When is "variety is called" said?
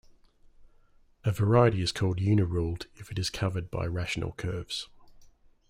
1.31-2.17